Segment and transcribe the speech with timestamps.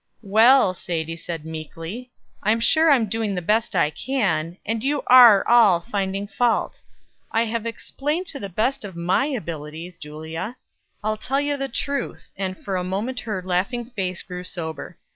[0.23, 2.09] "Well," said Sadie, meekly,
[2.41, 6.81] "I'm sure I'm doing the best I can; and you are all finding fault.
[7.31, 10.57] I've explained to the best of my abilities Julia,
[11.03, 14.97] I'll tell you the truth;" and for a moment her laughing face grew sober.